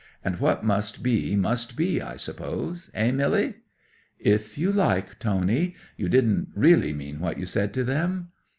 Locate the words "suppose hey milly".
2.17-3.57